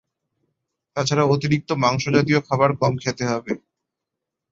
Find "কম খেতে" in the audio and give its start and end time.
2.81-3.23